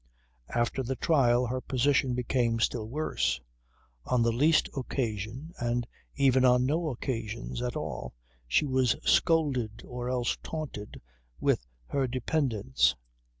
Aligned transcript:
After 0.55 0.81
the 0.81 0.95
trial 0.95 1.45
her 1.45 1.61
position 1.61 2.15
became 2.15 2.59
still 2.59 2.89
worse. 2.89 3.39
On 4.05 4.23
the 4.23 4.31
least 4.31 4.67
occasion 4.75 5.53
and 5.59 5.85
even 6.15 6.43
on 6.43 6.65
no 6.65 6.89
occasions 6.89 7.61
at 7.61 7.75
all 7.75 8.15
she 8.47 8.65
was 8.65 8.95
scolded, 9.05 9.83
or 9.85 10.09
else 10.09 10.37
taunted 10.41 10.99
with 11.39 11.67
her 11.89 12.07
dependence. 12.07 12.95